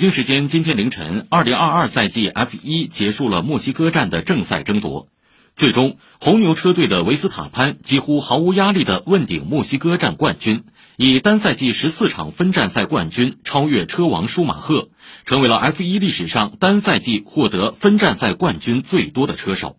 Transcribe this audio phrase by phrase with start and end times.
[0.00, 5.08] 北京时间今天凌晨，2022赛季 F1 结束了墨西哥站的正赛争夺，
[5.56, 10.64] 最终红牛车队的维斯塔潘几乎毫无压力的问鼎墨西哥站冠军，
[10.96, 14.88] 以单赛季十四场分站赛冠军，超越车王舒马赫，
[15.26, 19.76] 成为了 F1 历史上单赛季获得分站赛冠军最多的车手。